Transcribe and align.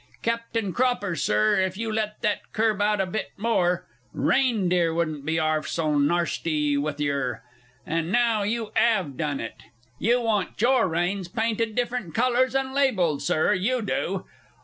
Captain 0.23 0.73
Cropper, 0.73 1.15
Sir, 1.15 1.59
if 1.59 1.77
you 1.77 1.93
let 1.93 2.23
that 2.23 2.51
curb 2.53 2.81
out 2.81 2.99
a 2.99 3.05
bit 3.05 3.29
more, 3.37 3.85
Reindeer 4.13 4.91
wouldn't 4.95 5.25
be 5.27 5.37
'arf 5.37 5.67
so 5.69 5.93
narsty 5.95 6.75
with 6.75 6.99
yer.... 6.99 7.43
Ah, 7.87 8.01
now 8.01 8.41
you 8.41 8.71
'ave 8.75 9.11
done 9.15 9.39
it. 9.39 9.61
You 9.99 10.19
want 10.21 10.59
your 10.59 10.87
reins 10.87 11.27
painted 11.27 11.75
different 11.75 12.15
colours 12.15 12.55
and 12.55 12.73
labelled, 12.73 13.21
Sir, 13.21 13.53
you 13.53 13.83
do. 13.83 14.25